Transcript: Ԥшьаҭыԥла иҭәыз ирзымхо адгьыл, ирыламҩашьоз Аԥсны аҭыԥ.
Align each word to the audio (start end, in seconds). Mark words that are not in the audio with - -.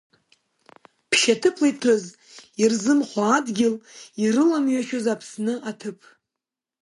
Ԥшьаҭыԥла 1.09 1.67
иҭәыз 1.71 2.03
ирзымхо 2.61 3.21
адгьыл, 3.35 3.75
ирыламҩашьоз 4.23 5.05
Аԥсны 5.13 5.53
аҭыԥ. 5.69 5.99